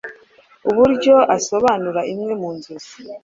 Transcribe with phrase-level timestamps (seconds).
[0.69, 2.91] uburyo asobanura imwe mu nzozi